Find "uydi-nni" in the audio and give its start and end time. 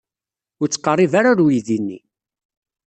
1.43-1.99